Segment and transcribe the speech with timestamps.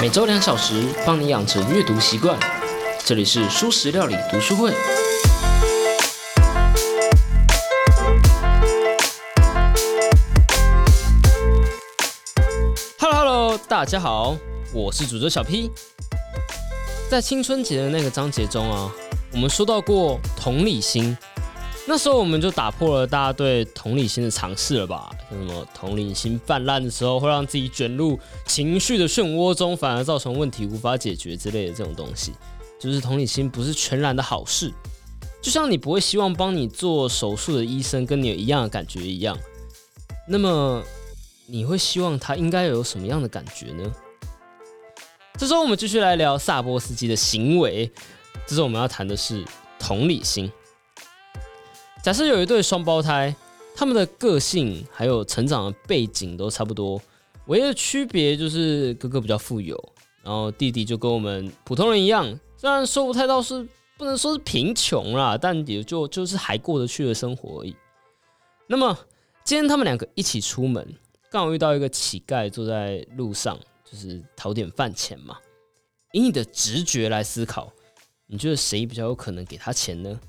[0.00, 2.34] 每周两小时，帮你养成阅读习惯。
[3.04, 4.72] 这里是舒食料理读书会。
[12.98, 14.38] Hello Hello，大家好，
[14.72, 15.70] 我是主角小 P。
[17.10, 18.90] 在青春节的那个章节中啊，
[19.32, 21.14] 我们说到过同理心。
[21.86, 25.10] 那时候我们就打破了大家对同理心的尝试了吧？
[25.30, 32.32] 什么同理心泛滥的时候会让自己卷入情绪的漩涡中，反而造成问题无法解决之类的这种东西，
[32.78, 34.72] 就是同理心不是全然的好事。
[35.40, 39.38] 就像你不会希望帮你做手术的医生跟你有一样的感觉一样，
[40.28, 40.82] 那么
[41.46, 43.90] 你会希望他应该有什么样的感觉呢？
[45.38, 47.90] 这时候我们继续来聊萨波斯基的行为。
[48.46, 49.44] 这时候我们要谈的是
[49.78, 50.50] 同理心。
[52.02, 53.34] 假设有一对双胞胎，
[53.80, 57.00] 他们的个性还有成长的背景都差不多，
[57.46, 59.74] 唯一的区别就是哥哥比较富有，
[60.22, 67.74] 然后弟弟就跟我们普通人一样，虽然说不太到是不能说是贫穷啦，但也就就是还过得去的生活而已。
[68.66, 68.94] 那么
[69.44, 70.86] 今天他们两个一起出门，
[71.30, 73.58] 刚好遇到一个乞丐坐在路上，
[73.90, 75.38] 就是讨点饭钱嘛。
[76.12, 77.72] 以你的直觉来思考，
[78.26, 80.20] 你觉得谁比较有可能给他钱呢？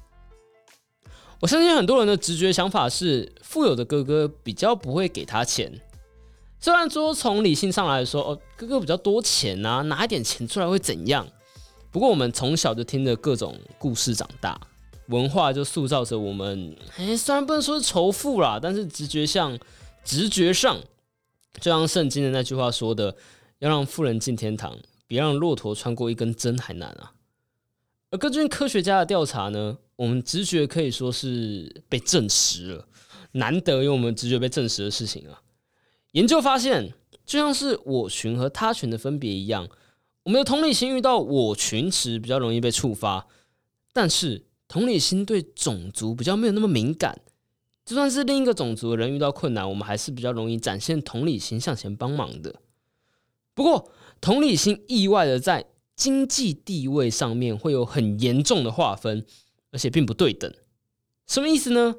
[1.42, 5.74] 我相信很多人的直觉想法是，富有的哥哥比较不会给他钱。
[6.60, 11.28] 虽然说从理性上来说，哦，哥哥比较多钱啊，拿一点钱出来会怎样？
[11.90, 14.62] 不过我们从小就听着各种故事长大，
[15.08, 16.78] 文化就塑造着我们。
[16.98, 19.58] 哎，虽然不能说是仇富啦，但是直觉上，
[20.06, 20.80] 直觉上，
[21.60, 23.16] 就像圣经的那句话说的
[23.58, 27.14] ：“要让富人进天堂，比让骆驼穿过一根针还难啊。”
[28.12, 29.78] 而根据科学家的调查呢？
[29.96, 32.88] 我们直觉可以说是被证实了，
[33.34, 35.42] 难得有我们直觉被证实的事情啊！
[36.12, 36.94] 研究发现，
[37.26, 39.70] 就像是我群和他群的分别一样，
[40.24, 43.28] 我们的同理心遇到我群时比较容易被触发，
[43.94, 47.22] 但是同理心对种族比较没有那么敏感。
[47.86, 52.56] 就算是另一个种族的人遇到困难，我们还是比较容易展现同理心向前帮忙的。
[53.54, 55.66] 不过，同理心意外的在
[56.02, 59.24] 经济地位上面会有很严重的划分。
[59.74, 60.54] 而且并不对等，
[61.28, 61.96] 什么意思呢？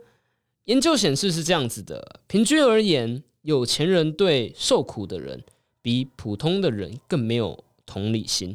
[0.65, 5.43] 研究显示是这样子的：平均而言，有钱人对受苦的人
[5.81, 8.55] 比普通的人更没有同理心。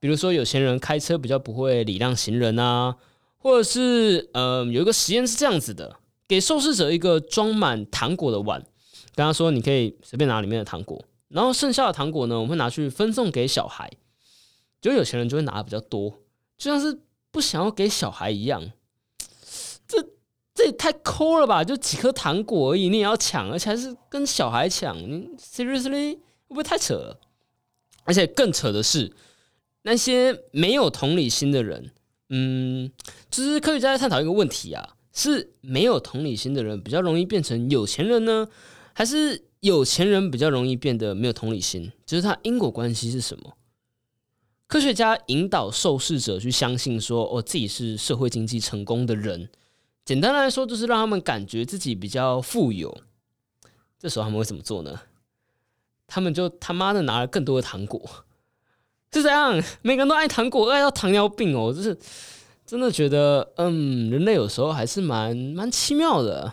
[0.00, 2.96] 比如说，有钱人开车比较不会礼让行人啊，
[3.38, 5.94] 或者是呃，有一个实验是这样子的：
[6.26, 8.60] 给受试者一个装满糖果的碗，
[9.14, 13.88] 跟他说你可以随便拿里面的糖果，然后剩下的糖果呢，我们会拿去分送给小孩。
[14.80, 16.10] 就有钱人就会拿的比较多，
[16.56, 16.98] 就像是。
[17.32, 18.72] 不想要给小孩一样，
[19.86, 20.02] 这
[20.54, 21.62] 这也太抠了吧！
[21.62, 27.18] 就几颗糖果而已，你也要抢，而且还是跟小孩抢，你 seriously 会不会太扯？
[28.04, 29.12] 而且更扯的是，
[29.82, 31.90] 那些没有同理心的人，
[32.30, 32.90] 嗯，
[33.28, 38.48] 就是科学家在探讨一个问题啊：是没有同理心的人比较容易变成有钱人呢，
[38.94, 41.92] 还是有钱人比较容易变得没有同理心？
[42.06, 43.58] 就是他因果关系是什么？
[44.68, 49.48] 科学家引导受试者去相信说，哦，自己是社会经济成功的人。
[50.04, 52.96] 简单来说，就是让他们感觉自己比较富有。
[53.98, 55.00] 这时候他们会怎么做呢？
[56.08, 58.00] 他们就他妈的拿了更多的糖果，
[59.12, 59.62] 是这样。
[59.82, 61.72] 每个人都爱糖果，爱到糖尿病哦。
[61.72, 61.96] 就是
[62.66, 66.52] 真的觉得，嗯，人类有时候还是蛮蛮奇妙的。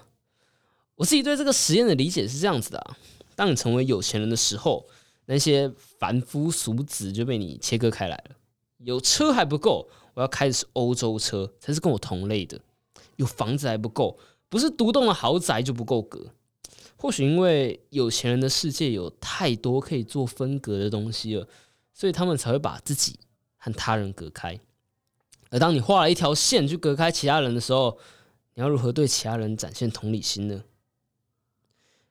[0.96, 2.96] 我自己对这个实验的理解是这样子的：
[3.36, 4.86] 当你成为有钱人的时候。
[5.26, 8.36] 那些凡夫俗子就被你切割开来了。
[8.80, 12.60] 有车还不够，我要开的是欧洲车，才是跟我同类的。
[13.16, 14.18] 有房子还不够，
[14.50, 16.34] 不是独栋的豪宅就不够格。
[16.98, 21.48] 或许因为有钱人的世界有太多可以做分隔的东西了，
[21.94, 23.20] 所以他们才会把自己
[23.58, 24.60] 和他人隔开。
[25.50, 27.98] 而当你画了一条线去隔开其他人的时候，
[28.56, 30.64] 你要如何对其他人展现同理心呢？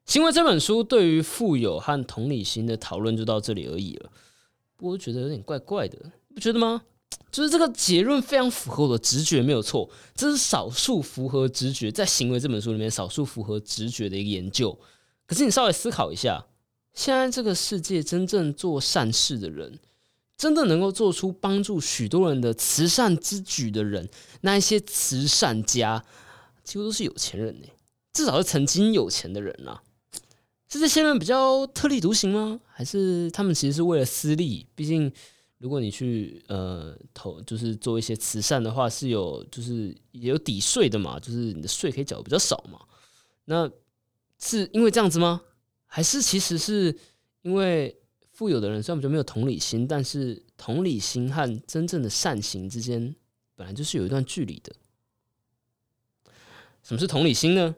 [0.04, 4.10] 行为这本书对于富有和同理心的讨论就到这里而已了。
[4.76, 5.96] 不过觉得有点怪怪的，
[6.34, 6.82] 不觉得吗？
[7.30, 9.88] 就是这个结论非常符合我的直觉，没有错。
[10.14, 14.78] 这是少数符合直觉在行为这本书里面少数符合直觉的一个研究。
[15.26, 16.44] 可是你稍微思考一下，
[16.92, 19.78] 现在这个世界真正做善事的人，
[20.36, 24.10] 真的能够做出帮助许多人的慈善之举的人，
[24.42, 26.04] 那一些慈善家
[26.64, 27.68] 几乎都是有钱人呢，
[28.12, 29.82] 至少是曾经有钱的人啊。
[30.72, 32.58] 是这些人比较特立独行吗？
[32.66, 34.66] 还是他们其实是为了私利？
[34.74, 35.12] 毕竟，
[35.58, 42.80] 如果你去呃投，就是做一些慈善的话，是有就是也有抵税的嘛，就是你的税可以缴的比较少嘛。
[43.44, 43.70] 那
[44.38, 45.42] 是因为这样子吗？
[45.84, 46.98] 还是其实是
[47.42, 47.94] 因为
[48.30, 53.14] 富有的人虽然我们就没有同理心，但是同理心和真正的善行之间
[53.54, 54.74] 本来就是有一段距离的。
[56.82, 57.76] 什么是同理心呢？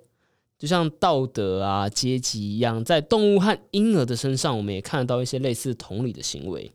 [0.58, 6.72] 就像道德啊、阶级一样，在动物和婴儿的身上，我们也看得到一些类似同理的行为。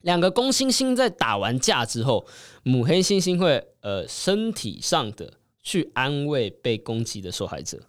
[0.00, 2.26] 两个公猩猩在打完架之后，
[2.62, 7.80] 母黑猩猩会呃身体上的去安慰被攻击的受害者。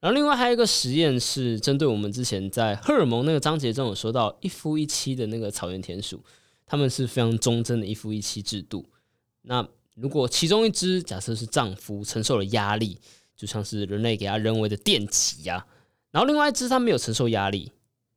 [0.00, 6.22] 然后另外还有一个实验是针对我们之前在荷尔蒙那个章节中有说到一夫一妻的那个草原田鼠，
[6.66, 8.84] 他们是非常忠贞的一夫一妻制度。
[9.42, 13.00] 那如果其中一只假设是丈夫承受了压力，
[13.36, 15.66] 就像是人类给他人为的电击呀，
[16.12, 17.72] 然后另外一只它没有承受压力，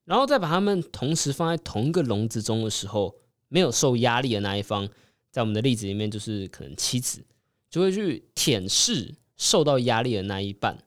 [0.06, 3.16] 然后再把它们同时放在同一个笼子中的时候，
[3.48, 4.88] 没有受压力的那一方，
[5.31, 7.25] 在我们的例子里面就是可能妻子
[7.69, 10.78] 就会去舔舐受到压力的那一半，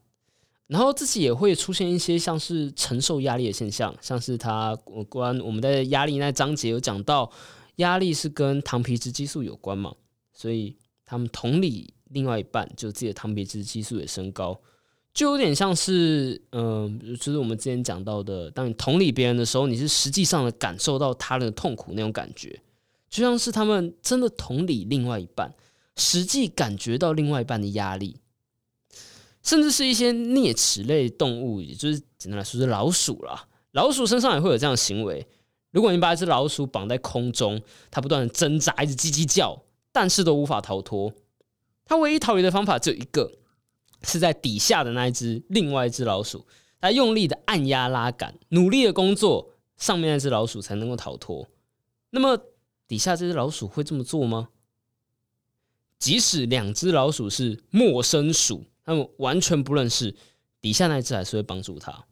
[0.68, 4.76] 然后自己也会出现一些像是承受压力的现象，像是它
[5.08, 7.30] 关我们在压力那章节有讲到，
[7.76, 9.94] 压力是跟糖皮质激素有关嘛，
[10.32, 11.92] 所以他们同理。
[12.10, 14.60] 另外一半就自己的糖皮质激素也升高，
[15.12, 22.60] 就有点像是，嗯，就是我们之前讲到的，当你同理别人的时候，你是实际上的感受到他人的痛苦那种感觉，
[23.08, 25.52] 就像是他们真的同理另外一半，
[25.96, 28.16] 实际感觉到另外一半的压力，
[29.42, 35.26] 甚至是一些啮齿类动物，也就是简单来说是老鼠啦，老鼠身上也会有这样的行为。
[35.70, 39.62] 如果你把一只老鼠绑在空中，它不断的挣扎，一直叽叽叫，
[39.92, 41.12] 但是都无法逃脱。
[41.90, 43.32] 它唯一逃离的方法只有一个，
[44.04, 46.46] 是在底下的那一只另外一只老鼠，
[46.80, 51.48] 它用力的按压拉杆，努力的工作，上面那只老鼠才能够逃脱。
[52.10, 52.38] 那么
[52.86, 54.50] 底下这只老鼠会这么做吗？
[55.98, 60.14] 即使两只老鼠是陌生鼠，它们完全不认识，
[60.60, 62.04] 底下那只还是会帮助它。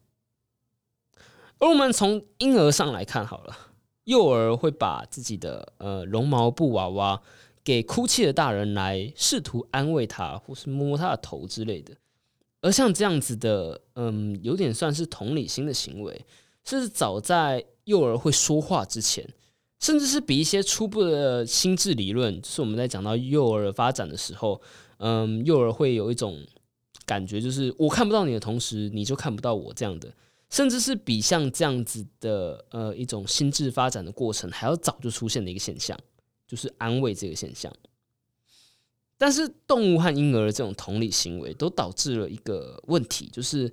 [1.57, 3.55] 而我们从婴儿上来看好了，
[4.03, 7.21] 幼儿会把自己的呃绒毛布娃娃。
[7.63, 11.93] 给哭泣的大人来试图安慰他，或是摸摸他的头之类的。
[12.61, 16.25] 而像这样子的，嗯，有点算是同理心的行为，
[16.65, 19.25] 是早在幼儿会说话之前，
[19.79, 24.61] 甚至是比一些初步的心智理论，就是我们在讲到幼儿发展的时候，
[24.97, 26.45] 嗯，幼儿会有一种
[27.05, 30.11] 感觉，就是我看不到你的同时，你就看不到我这样的，
[30.49, 35.97] 甚至是比像这样子的，呃，一种心智发展的过程还要早就出现的一个现象。
[36.49, 37.71] 就是安慰这个现象，
[39.19, 43.71] 但是动物和婴儿的这种同理行为都导致了一个问题，就是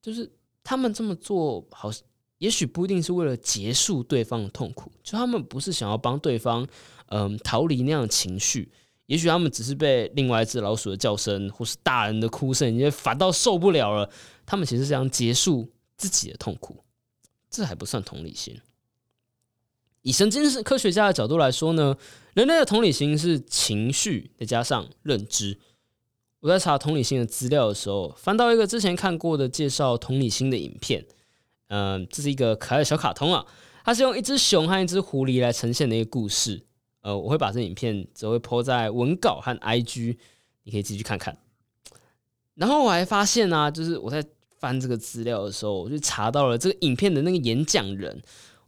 [0.00, 0.30] 就是
[0.62, 1.90] 他们这么做，好，
[2.38, 6.64] 也许不一定是为了结束对方的痛苦，就他们不是想要帮对方，
[7.06, 8.70] 嗯，逃离那样的情绪，
[9.06, 14.08] 也许他们只是被另外一只老鼠的叫声或是大人的哭声，已经烦到受不了了，
[14.46, 16.84] 他们其实是想结束自己的痛苦，
[17.50, 18.56] 这还不算同理心。
[20.04, 21.96] 以神经科学家的角度来说呢，
[22.34, 25.58] 人类的同理心是情绪再加上认知。
[26.40, 31.06] 我在查同理心的资料的时候，翻到一个之前看过的介绍同理心的影片。
[31.68, 33.46] 嗯，这是一个可爱的小卡通啊，
[33.82, 36.62] 它是用一只熊和一只狐狸来呈现的一个故事。
[37.00, 40.18] 呃，我会把这影片只会抛在文稿和 IG，
[40.64, 41.34] 你可以继续看看。
[42.54, 44.22] 然后我还发现啊，就是我在
[44.58, 48.22] 翻这个资料的时候，我就查到了这个影片的那个演讲人。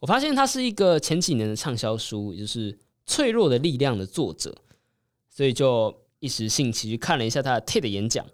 [0.06, 2.72] 我发现他是一个前几年的畅销书，也就是
[3.06, 4.56] 《脆弱的力量》的作者，
[5.28, 8.24] 所以就一时兴起去看了一下他的 TED 演讲，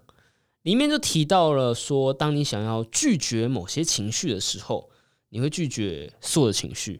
[0.61, 4.91] 里面就提到了说，当你想要拒绝某些情绪的时候，
[5.29, 6.99] 你会拒绝所有的情绪；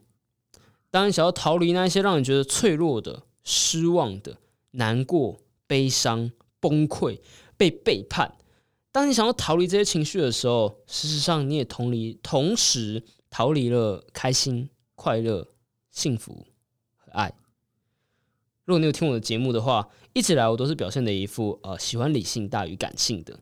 [0.89, 4.39] 当你想要逃离那些让你觉得脆弱的、失望的、
[4.71, 7.19] 难过、悲伤、崩溃、
[7.55, 8.33] 被背叛，
[8.91, 13.03] 当你想要逃离这些情绪的时候，事实上你也同离同时。
[13.33, 15.47] 逃离了开心、快乐、
[15.89, 16.45] 幸福
[16.95, 17.33] 和爱。
[18.63, 23.39] 如果你有听我的节目的话，一直来我都是表现的一副呃喜欢理性大于感性的。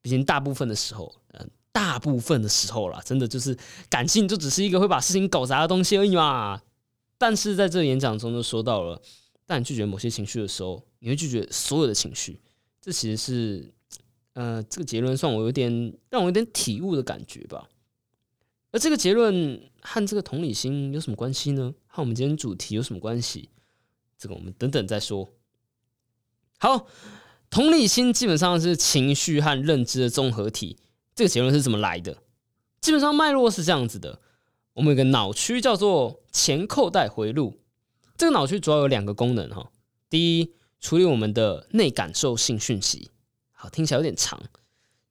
[0.00, 3.54] 毕竟大部分的时候，嗯，大部分的时候啦，真的就是
[3.90, 6.62] 感性就只是一个会把事情搞砸的东西而已嘛。
[7.18, 9.02] 但是在这演讲中就说到了，
[9.44, 12.40] 当你拒绝某些情绪的时候，你会拒绝所有的情绪。
[12.80, 13.70] 这其实是
[14.32, 15.70] 呃这个结论算我有点
[16.08, 17.68] 让我有点体悟的感觉吧。
[18.76, 21.72] 而这个结论和这个同理心有什么关系呢？
[21.86, 23.48] 和我们今天主题有什么关系？
[24.18, 25.30] 这个我们等等再说。
[26.58, 26.86] 好，
[27.48, 30.76] 同理心基本上是情绪和认知的综合体。
[31.14, 32.18] 这个结论是怎么来的？
[32.82, 34.20] 基本上脉络是这样子的：
[34.74, 37.58] 我们有个脑区叫做前扣带回路，
[38.18, 39.72] 这个脑区主要有两个功能哈。
[40.10, 43.10] 第一，处理我们的内感受性讯息。
[43.52, 44.38] 好，听起来有点长，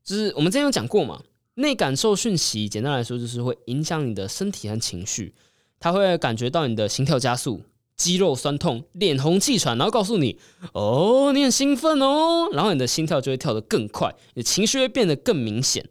[0.04, 1.24] 就是我们之前有讲过嘛。
[1.56, 5.34] 内感受讯息，简单来说就是会影响你的身体和情绪，
[5.80, 7.62] 它会感觉到你的心跳加速、
[7.96, 10.38] 肌肉酸痛、脸红气喘，然后告诉你
[10.74, 15.88] ：“哦，你很兴奋哦。”然后你的心跳就会跳得更快，你的情绪会变得更明显。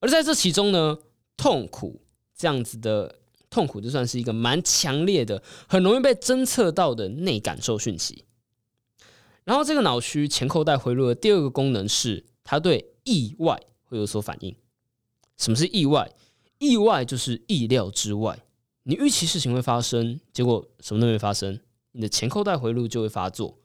[0.00, 0.98] 而在这其中呢，
[1.36, 2.02] 痛苦
[2.36, 8.24] 这样子的痛苦，就算是一个蛮强烈的、很容易被侦测到的内感受讯息。
[9.44, 14.54] 然后，这个脑区前扣带回路的第二个功能是，它对意外会有所反应。
[15.42, 16.08] 什么是意外？
[16.58, 18.38] 意外就是意料之外。
[18.84, 21.58] 你预期事情会发生，结果什么都没发生，
[21.90, 23.58] 你的前扣带回路就会发作。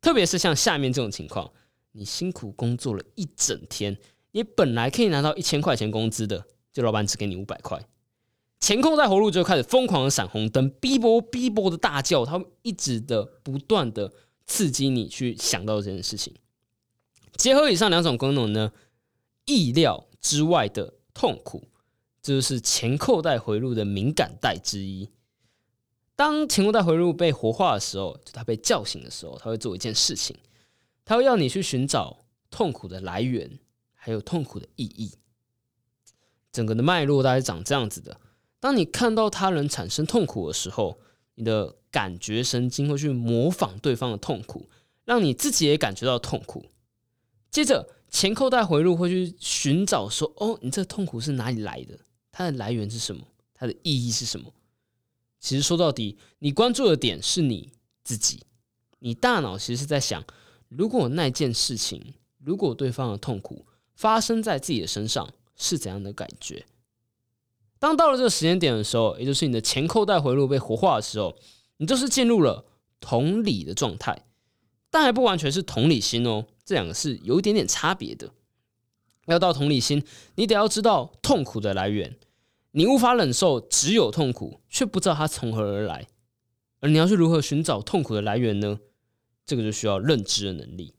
[0.00, 1.52] 特别是像下面这种情况，
[1.92, 3.98] 你辛苦工作了一整天，
[4.32, 7.86] 你本来可以拿到一千块钱工资的，就老板只给你五百块，
[8.58, 14.10] 前扣带回路就开始疯狂的闪红灯，哔啵哔啵的大叫，它会一直的不断的
[14.46, 16.34] 刺激你去想到这件事情。
[17.36, 18.72] 结合以上两种功能呢，
[19.44, 21.68] 意料之外的痛苦。
[22.22, 25.10] 这就是前扣带回路的敏感带之一。
[26.16, 30.34] 当前扣带回路被活化的时候，就它被叫醒的时候，它会做一件事情，
[31.04, 33.58] 它会要你去寻找痛苦的来源，
[33.92, 35.12] 还有痛苦的意义。
[36.50, 38.18] 整个的脉络大概长这样子的：
[38.58, 41.00] 当你看到他人产生痛苦的时候，
[41.34, 44.70] 你的感觉神经会去模仿对方的痛苦，
[45.04, 46.64] 让你自己也感觉到痛苦。
[47.50, 51.98] 接着前扣带回路会去寻找说：“哦，你这痛苦是哪里来的？”
[52.32, 53.22] 它的来源是什么？
[53.54, 54.52] 它的意义是什么？
[55.38, 58.42] 其实说到底，你关注的点是你自己。
[58.98, 60.22] 你大脑其实是在想：
[60.68, 66.66] 如果那件事情，如果对方的痛苦发生在自己的身上，是怎样的感觉？
[67.78, 71.34] 当到了这个时间点的时候，也就是你的前扣带回路被活化的时候，
[71.78, 72.66] 你就是进入了
[73.00, 74.26] 同理的状态，
[74.90, 76.44] 但还不完全是同理心哦。
[76.70, 78.30] 这两个是有一点点差别的。
[79.26, 80.04] 要到同理心，
[80.36, 82.16] 你得要知道痛苦的来源。
[82.70, 86.06] 你无法忍受只有痛苦，却不知道它从何而来。
[86.78, 88.78] 而你要去如何寻找痛苦的来源呢？
[89.44, 90.94] 这个就需要认知的能力。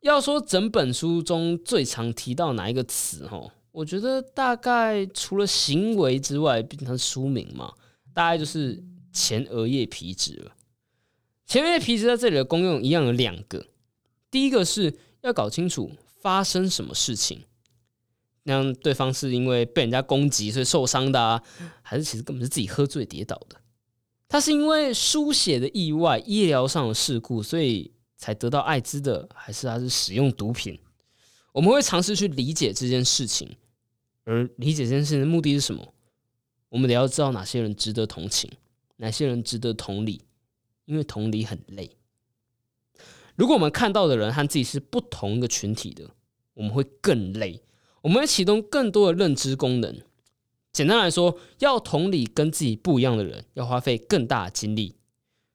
[0.00, 3.24] 要说整本书中最常提到哪一个词？
[3.28, 7.72] 哈，我觉得大概除了行为之外，毕竟它是书名嘛，
[8.12, 8.82] 大概就是
[9.12, 10.56] 前额叶皮质了。
[11.46, 13.68] 前额叶皮质在这里的功用一样有两个，
[14.30, 15.90] 第一个是要搞清楚。
[16.20, 17.44] 发生什么事情？
[18.42, 21.40] 那对方是因为被人家攻击所以受伤的啊，
[21.80, 23.56] 还是其实根本是自己喝醉跌倒的？
[24.26, 30.76] 他是因为输血的意外、医疗上的事故，所以才得到艾滋的，还是他是使用毒品？
[31.52, 33.56] 我们会尝试去理解这件事情，
[34.24, 35.94] 而理解这件事情的目的是什么？
[36.68, 38.50] 我们得要知道哪些人值得同情，
[38.96, 40.20] 哪些人值得同理，
[40.84, 41.96] 因为同理很累。
[43.38, 46.10] 如果我们看到的人和自己是不同一个群体的，
[46.54, 47.62] 我们会更累，
[48.02, 49.96] 我们会启动更多的认知功能。
[50.72, 54.96] 简单来说，要同理跟自己不一样的人，要花费更大的精力。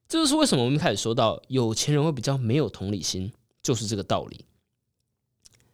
[0.08, 4.46] 这就是为什么我们开始说到有钱人会比较没有同理心，就是这个道理。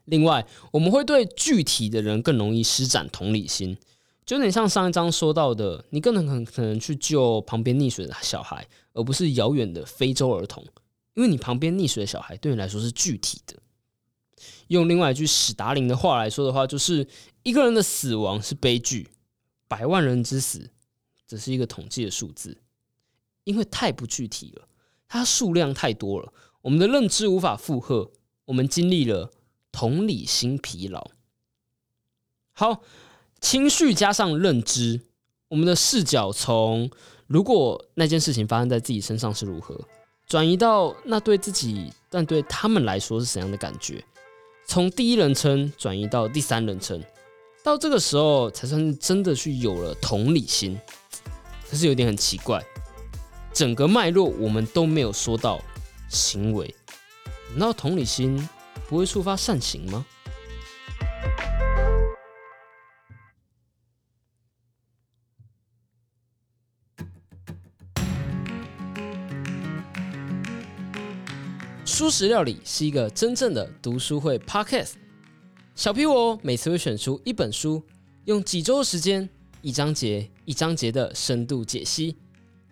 [0.05, 3.77] 另外，我们会对具体的人更容易施展同理心，
[4.25, 10.65] 就有点像上一章说到的，你更能可能去救旁边溺水的小孩，而不是遥远的非洲儿童。
[11.19, 13.57] 因为你旁边溺水的小孩对你来说是具体的。
[14.69, 17.05] 用另外一句史达林的话来说的话，就是
[17.43, 19.09] 一个人的死亡是悲剧，
[19.67, 20.71] 百万人之死
[21.27, 22.61] 只是一个统计的数字，
[23.43, 24.69] 因为太不具体了，
[25.09, 28.11] 它数量太多了，我们的认知无法负荷，
[28.45, 29.33] 我们经历了
[29.73, 31.11] 同理心疲劳。
[32.53, 32.81] 好，
[33.41, 35.01] 情绪加上认知，
[35.49, 36.89] 我们的视角从
[37.27, 39.85] 如果那件事情发生在自己身上是如何。
[40.29, 44.05] 转移到那对自己，但对他们来说是怎样的感觉？
[44.67, 47.03] 从第一人称转移到第三人称，
[47.63, 50.79] 到这个时候才算是真的去有了同理心。
[51.67, 52.63] 可是有点很奇怪，
[53.51, 55.59] 整个脉络我们都没有说到
[56.09, 56.75] 行为，
[57.53, 58.47] 难道同理心
[58.87, 60.05] 不会触发善行吗？
[71.99, 74.93] 书食料理是一个真正的读书会 podcast。
[75.75, 77.83] 小皮我每次会选出一本书，
[78.23, 79.29] 用几周的时间，
[79.61, 82.15] 一章节一章节的深度解析，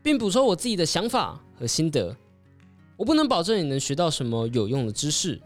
[0.02, 2.16] 并补充我自己的想法和心得。
[2.96, 5.42] 我不能保证你能学到什么有用的知识，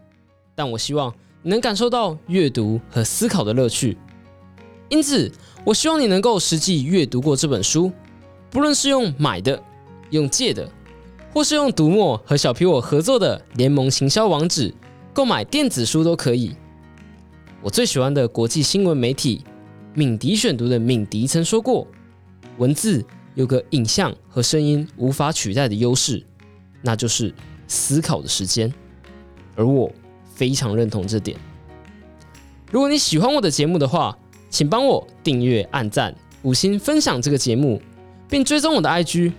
[0.54, 1.12] 但我希望
[1.42, 3.98] 你能感受到阅读和思考的乐趣。
[4.90, 5.32] 因此，
[5.66, 7.92] 我希望你能够实际阅读过这本书，
[8.52, 9.60] 不论是用买的，
[10.12, 10.72] 用借的。
[11.34, 14.74] 或是用读墨和小皮我合作的联盟行销网址
[15.14, 16.56] 购买电子书都可以。
[17.62, 19.44] 我最喜欢的国际新闻媒体
[19.94, 21.88] 敏迪选读的敏迪曾说过
[22.58, 26.22] ：“文字有个影像和声音无法取代的优势，
[26.82, 27.34] 那就是
[27.68, 28.74] 思考的时间。
[29.56, 29.90] 而我
[30.34, 31.38] 非常认同这点。
[32.72, 34.18] 如果你喜欢我的节目的话，
[34.50, 37.82] 请帮我订阅、按赞、五星分享这个节目，
[38.30, 39.32] 并追踪我的 IG。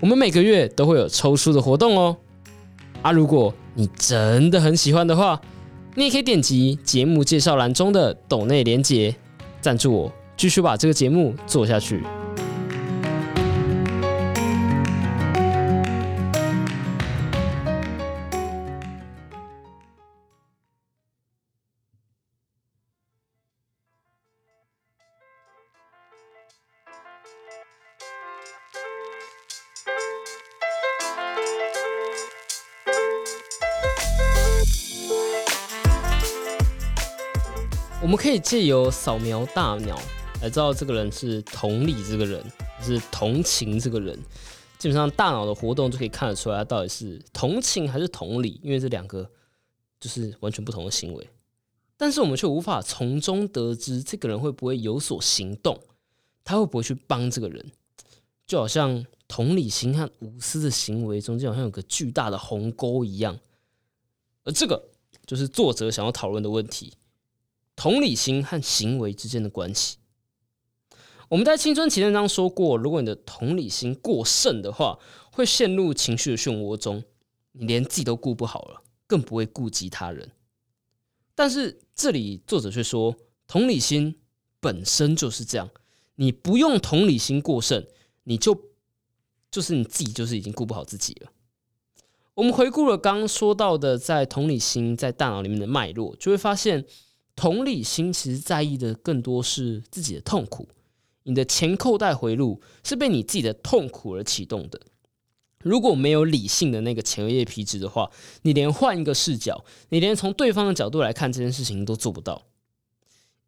[0.00, 2.16] 我们每个月都会有抽书的活动哦。
[3.02, 5.40] 啊，如果你真的很喜欢的话，
[5.94, 9.14] 你也可以点击节目介绍栏中的抖内连接，
[9.60, 12.02] 赞助我，继续把这个节目做下去。
[38.02, 40.00] 我们可以借由扫描大脑
[40.40, 42.42] 来知道这个人是同理这个人，
[42.80, 44.18] 是同情这个人。
[44.78, 49.30] 基本上大脑的活动就可以看得出来，他到底是同情还是同理，因为这两个
[50.00, 51.28] 就是完全不同的行为。
[51.98, 55.78] 但是我们却无法从中得知这个人会不会有所行动，
[56.42, 57.70] 他会不会去帮这个人，
[58.46, 63.38] 就好像同理心和无私的行为中间好像有个巨大的鸿沟一样。
[64.44, 64.88] 而这个
[65.26, 66.94] 就是作者想要讨论的问题。
[67.80, 69.96] 同理心和行为之间的关系，
[71.30, 74.98] 我们在青春期那章说过，如果你的同理心过剩的话，
[75.32, 77.02] 会陷入情绪的漩涡中，
[77.52, 80.30] 你连自己都顾不好了，更不会顾及他人。
[81.34, 84.20] 但是这里作者却说，同理心
[84.60, 85.70] 本身就是这样，
[86.16, 87.86] 你不用同理心过剩，
[88.24, 88.54] 你就
[89.50, 91.32] 就是你自己就是已经顾不好自己了。
[92.34, 96.84] 我们回顾了刚刚说到的，在同理心在大脑里面的脉络，就会发现。
[97.40, 100.68] 同理心其实在意的更多是自己的痛苦，
[101.22, 104.78] 你的前扣带回路是被你自己的痛苦而启动的。
[105.64, 108.10] 如果没有理性的那个前额叶皮质的话，
[108.42, 112.42] 你连换一个视角，你连从对方的角度来看这件事情都做不到。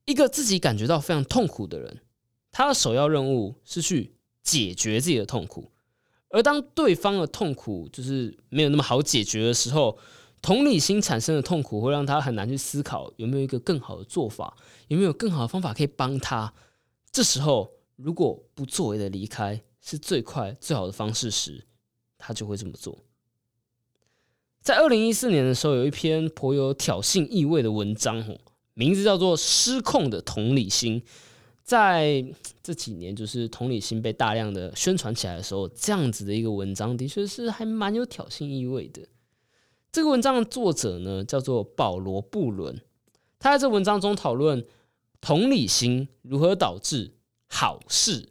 [0.06, 2.00] 一个自己感觉到非常痛苦的人，
[2.50, 5.70] 他的首要任务是去解决自己的痛苦，
[6.30, 9.98] 而当对方的痛苦就是没有那么好解决的时候。
[10.42, 14.54] 同理心产生的痛苦会让他很难去思考有没有一个更好的做法，
[14.88, 16.52] 有没有更好的方法可以帮他。
[17.12, 21.64] 这时候，如果不作为的离开是最快最好的方式时，
[22.18, 22.98] 他就会这么做。
[24.60, 28.38] 在二零一四年的时候，有一篇颇有挑衅意味的文章，哦
[28.74, 31.00] 名字叫做《失控的同理心》。
[31.62, 32.24] 在
[32.62, 39.02] 这几年，就是同理心被大量的宣传起来的时候，这样子的一个文章，的确是还蛮有挑衅意味的。
[39.92, 42.80] 这个文章的作者呢，叫做保罗布伦。
[43.38, 44.66] 他在这文章中讨论
[45.20, 47.12] 同理心如何导致
[47.46, 48.30] 好事，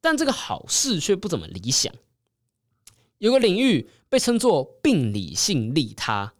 [0.00, 1.92] 但这个好事却不怎么理想。
[3.18, 6.32] 有个领域被称作病理性利他。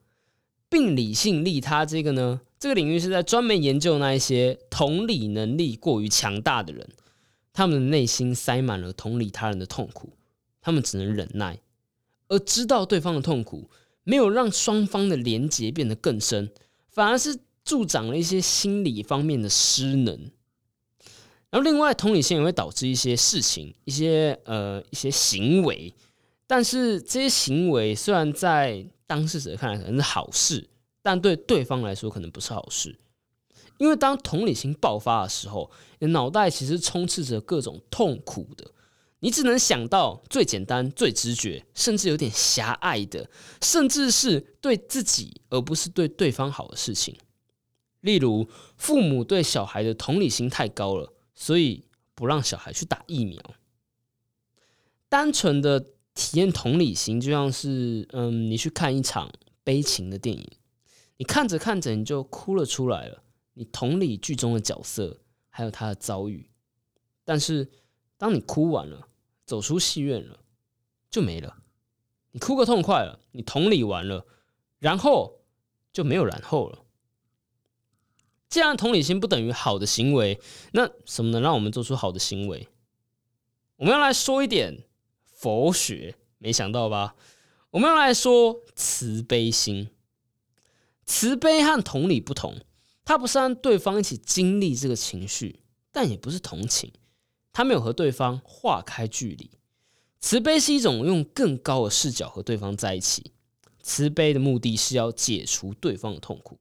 [0.70, 6.88] 病理性利他这个呢，这个领域是在专门研究那一些同理能力过于强大的人，
[7.52, 10.14] 他们的内心塞满了同理他人的痛苦，
[10.62, 11.60] 他们只能忍耐，
[12.28, 13.68] 而知道对方的痛苦。
[14.08, 16.50] 没有让双方的连结变得更深，
[16.88, 20.30] 反而是助长了一些心理方面的失能。
[21.50, 25.92] 然后，另外同理心也会导致一些事情、一些呃一些行为，
[26.46, 30.66] 但是这些行为虽然在当事者看来可能是好事，
[31.02, 32.98] 但对对方来说可能不是好事。
[33.76, 38.70] 因为当同理心爆发的时候，你脑袋其实充斥着各种痛苦的。
[39.20, 43.28] 你只能想到最简单、最直觉，甚至有点狭隘的，
[43.60, 47.16] 甚至是对自己而不是对对方好的事情。
[48.00, 53.42] 例如，父母对小孩的同理心太高了，所以不让小孩去打疫苗。
[55.08, 55.80] 单纯的
[56.14, 59.32] 体验同理心，就像是嗯，你去看一场
[59.64, 60.48] 悲情的电影，
[61.16, 66.48] 你看着看着你就哭了出来了，你同理剧中的角色还有他的遭遇，
[67.24, 67.68] 但是
[68.18, 69.06] 当你哭完了。
[69.46, 70.40] 走出戏院了，
[71.10, 71.56] 就没了。
[72.32, 74.26] 你哭个痛快了，你同理完了，
[74.78, 75.40] 然后
[75.90, 76.84] 就没有然后了。
[78.50, 80.38] 既然同理心不等于好的行为，
[80.72, 82.68] 那什么能让我们做出好的行为？
[83.76, 84.84] 我们要来说一点
[85.24, 87.16] 佛学，没想到吧？
[87.70, 89.88] 我们要来说慈悲心。
[91.06, 92.54] 慈悲和同理不同，
[93.02, 96.92] 它不是让对方一起经历这个情绪，但也不是同情。
[97.58, 99.50] 他没有和对方划开距离，
[100.20, 103.32] 慈悲是一种用更高的视角和对方在一起。
[103.82, 106.56] 慈悲的目的是要解除对方的痛苦。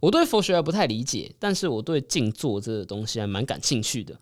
[0.00, 4.20] 我对佛学还不太理解，但是我对静坐这个东西还蛮感兴趣的。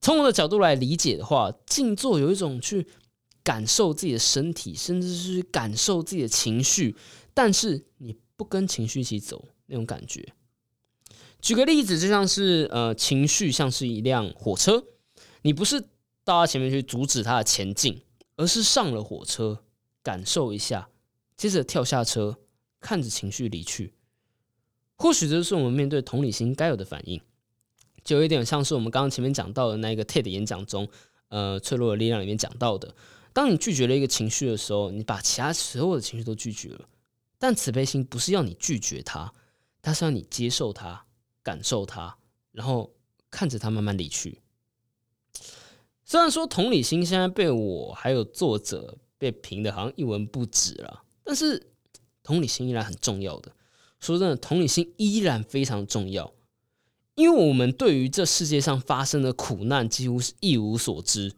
[0.00, 2.84] 从我的角度来理解的话，静坐有一种去
[3.44, 6.96] 感受自己的身体，甚至是感受自己的情绪，
[7.32, 10.34] 但是你不跟情绪一起走那种感觉。
[11.40, 14.84] 举个例子，就像是呃，情绪像是一辆火车，
[15.44, 15.78] 你不是
[16.24, 18.02] 到他前面去阻止他的前进，
[18.36, 19.62] 而是上了火车，
[20.02, 20.88] 感受一下，
[21.36, 22.38] 接着跳下车，
[22.80, 23.92] 看着情绪离去。
[24.96, 27.20] 或许这是我们面对同理心该有的反应。
[28.02, 30.88] 就有一点像是我们刚刚前面讲到的那个 TED 演讲中，
[31.28, 32.94] 呃，脆弱的力量里面讲到的，
[33.34, 36.88] 当你拒绝了一个情绪的时候，你把其他所有的情绪都拒绝了。
[37.38, 39.34] 但慈悲心不是要你拒绝它，
[39.82, 41.04] 它是要你接受它、
[41.42, 42.16] 感受它，
[42.52, 42.94] 然后
[43.30, 44.40] 看着它慢慢离去。
[46.04, 51.70] 虽然说同理心现在被我还有作者被评的好像一文不值了，但是
[52.22, 53.52] 同理心依然很重要的。
[54.00, 56.32] 说真的，同理心依然非常重要。
[57.14, 61.32] 因为我们对于这世界上发生的苦难几乎是一无所知，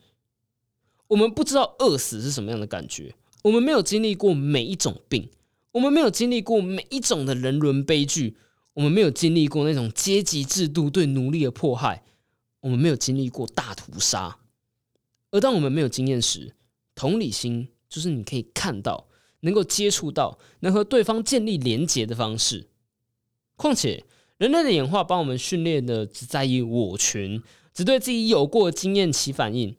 [1.06, 5.28] 我们不知道饿死是什么样的感觉，我们没有经历过每一种病，
[5.72, 8.36] 我们没有经历过每一种的人伦悲剧，
[8.72, 12.02] 我们没有经历过那种阶级制度对奴隶的迫害，
[12.60, 14.38] 我们没有经历过大屠杀。
[15.30, 16.54] 而当我们没有经验时，
[16.94, 19.08] 同理心就是你可以看到、
[19.40, 22.68] 能够接触到、能和对方建立连结的方式。
[23.56, 24.04] 况且。
[24.38, 29.74] 人类的演化帮我们训练的只在意我群，只对自己有过经验起反应。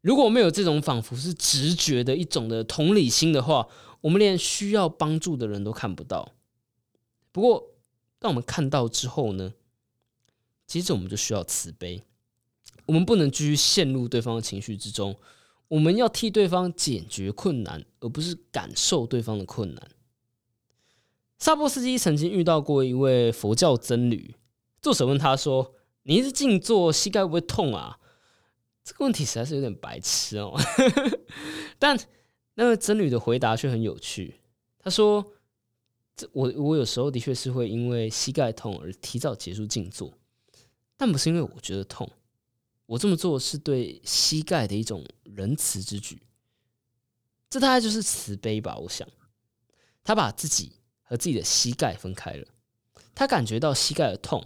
[0.00, 3.66] 如果我们有这种仿佛是直觉的一种的同理心的话，
[4.02, 6.34] 我们连需要帮助的人都看不到。
[7.32, 7.70] 不过，
[8.20, 9.54] 当我们看到之后呢？
[10.68, 12.04] 接着我们就需要慈悲。
[12.86, 15.16] 我们不能继续陷入对方的情绪之中，
[15.68, 19.90] 我们要替对方解决困难，而不是感受对方的困难。
[21.38, 24.34] 萨波斯基曾经遇到过一位佛教僧侣，
[24.80, 27.98] 作者问他说：“你是静坐，膝盖会不会痛啊？”
[28.82, 30.58] 这个问题实在是有点白痴哦。
[31.78, 31.98] 但
[32.54, 34.40] 那个僧侣的回答却很有趣。
[34.78, 35.32] 他说
[36.16, 40.16] ：“这我我有时候的确是会因为膝盖痛而提早结束静坐，
[40.96, 42.08] 但不是因为我觉得痛。
[42.86, 46.22] 我这么做是对膝盖的一种仁慈之举。
[47.50, 48.76] 这大概就是慈悲吧。
[48.76, 49.06] 我想，
[50.02, 50.72] 他把自己。”
[51.08, 52.44] 和自己的膝盖分开了，
[53.14, 54.44] 他感觉到膝盖的痛，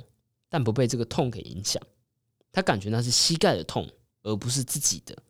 [0.51, 1.83] 但不被这个痛给影响。
[2.53, 5.23] 他感觉那是膝盖的痛，而不是自己的。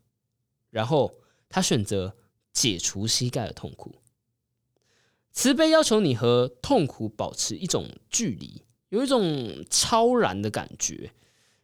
[0.70, 1.14] 然后
[1.48, 2.16] 他选择
[2.52, 3.94] 解除膝盖的痛苦。
[5.30, 11.12] 慈悲要求你和痛苦保持一种距离，有一种超然的感觉。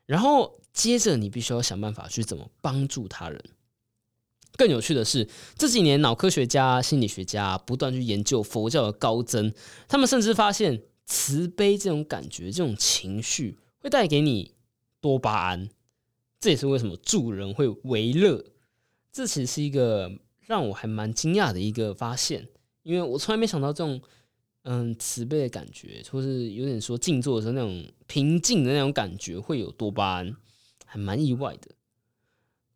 [0.04, 3.42] 然后接着你必须要想办法去怎么帮助他人。
[4.58, 9.52] 更有趣的是，这几年脑科学家、心理学家不断去研究佛教的高僧，
[9.88, 14.52] 他们甚至发现慈悲这种感觉、这种情绪会带给你
[15.00, 15.70] 多巴胺。
[16.38, 18.44] 这也是为什么助人会为乐。
[19.10, 22.46] 这其实是一个让我还蛮惊讶的一个发现，
[22.82, 23.98] 因为我从来没想到这种
[24.64, 30.36] 嗯慈悲的感觉，或是有点说静坐的时候那种平静的那种感觉会有多巴胺，
[30.96, 31.70] 还蛮意外的。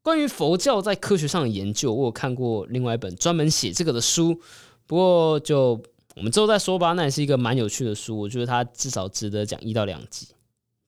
[0.03, 4.39] 关于佛教在科学上的研究，我有看过另外一本专门写这个的书，
[4.87, 5.83] 不过就
[6.17, 6.93] 我们之后再说吧。
[6.93, 10.29] 那也是一个蛮有趣的书，我觉得它至少值得讲一到两集。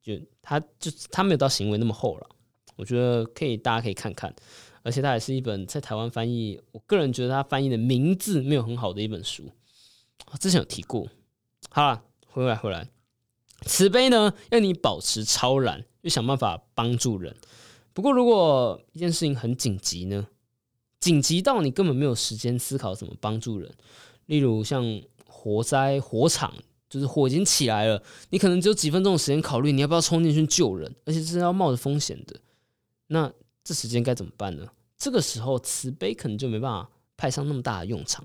[0.03, 2.27] 就它就它没有到行为那么厚了，
[2.77, 4.35] 我觉得可以，大家可以看看。
[4.83, 9.45] 而且它也是一本在台湾翻译，我个人觉得它翻译的名字没有很好的一本书。
[10.41, 11.09] 之前有提过。
[11.71, 12.89] 好了，回来回来，
[13.65, 17.35] 慈悲呢，要你保持超然，就想办法帮助人。
[17.93, 20.27] 不过，如果一件事情很紧急呢？
[20.99, 23.69] 紧急到你根本没有时间思考怎么帮助人，
[24.27, 26.55] 例如像火灾、火场，
[26.89, 32.39] 就是火已经起来了，你可能只有几分钟的时间考虑你要不要冲进去救人，而且是要冒着风险的。
[33.09, 33.33] 那
[33.65, 34.69] 这时间该怎么办呢？
[34.97, 38.25] 这个时候，慈悲可能就没办法派上那么大的用场。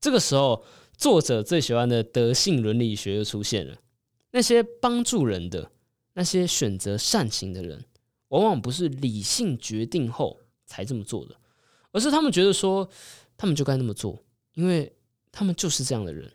[0.00, 0.64] 这个时候，
[0.96, 3.76] 作者最喜欢的德性伦理学又出现了。
[4.30, 5.71] 那些帮助人的，
[6.14, 7.84] 那些选择善行的人。
[8.28, 11.36] 往往不是理性决定后才这么做的，
[11.90, 12.88] 而是他们觉得说
[13.36, 14.90] 他们就该那么做，因为
[15.30, 16.32] 他们就是这样的人。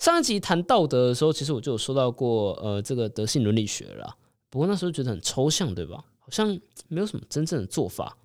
[0.00, 4.16] 上一集谈道德的时候，其实我就有说到过，呃，这个德性伦理学了。
[4.48, 6.04] 不过那时候觉得很抽象，对吧？
[6.18, 8.18] 好像没有什么真正的做法。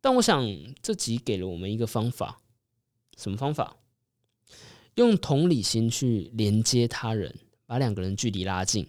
[0.00, 0.44] 但我想
[0.82, 2.40] 这集给了我们一个方法，
[3.16, 3.76] 什么方法？
[4.96, 8.88] 用同理心去连接他人，把两个人距离拉近。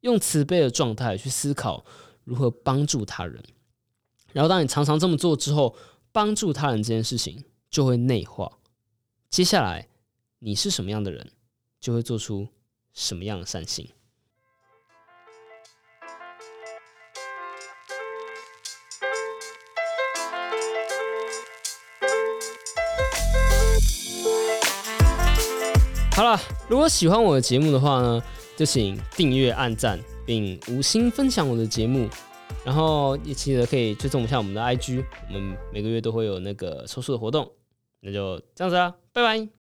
[0.00, 1.84] 用慈悲的状态去思考
[2.24, 3.42] 如何帮助他人。
[4.32, 5.74] 然后当你常常这么做之后
[6.12, 8.58] 帮助他人这件事情就会内化。
[9.30, 9.88] 接下来
[10.40, 11.32] 你是什么样的人
[11.80, 12.48] 就会做出
[12.92, 13.88] 什么样的善行。
[26.16, 28.22] 好了如果喜欢我的节目的话呢
[28.56, 32.08] 就请订阅、按赞，并五星分享我的节目。
[32.64, 37.50] 然后也记得可以追踪一下我们的 IG，我们每个月都会有那个抽数的活动。
[38.00, 39.65] 那就这样子啦，拜拜。